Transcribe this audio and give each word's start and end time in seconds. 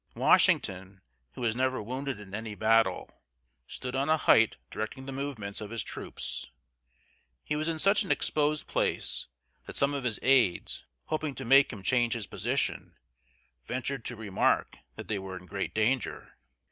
Washington, 0.15 0.99
who 1.33 1.41
was 1.41 1.55
never 1.55 1.79
wounded 1.79 2.19
in 2.19 2.33
any 2.33 2.55
battle, 2.55 3.21
stood 3.67 3.95
on 3.95 4.09
a 4.09 4.17
height 4.17 4.57
directing 4.71 5.05
the 5.05 5.11
movements 5.11 5.61
of 5.61 5.69
his 5.69 5.83
troops. 5.83 6.49
He 7.45 7.55
was 7.55 7.67
in 7.67 7.77
such 7.77 8.01
an 8.01 8.11
exposed 8.11 8.65
place 8.65 9.27
that 9.67 9.75
some 9.75 9.93
of 9.93 10.03
his 10.03 10.17
aids, 10.23 10.85
hoping 11.05 11.35
to 11.35 11.45
make 11.45 11.71
him 11.71 11.83
change 11.83 12.13
his 12.15 12.25
position, 12.25 12.97
ventured 13.63 14.03
to 14.05 14.15
remark 14.15 14.75
that 14.95 15.07
they 15.07 15.19
were 15.19 15.37
in 15.37 15.45
great 15.45 15.71
danger. 15.71 16.35